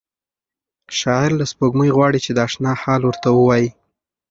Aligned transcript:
شاعر 0.99 1.31
له 1.39 1.45
سپوږمۍ 1.51 1.89
غواړي 1.97 2.19
چې 2.25 2.31
د 2.33 2.39
اشنا 2.47 2.71
حال 2.81 3.01
ورته 3.05 3.27
ووایي. 3.31 3.69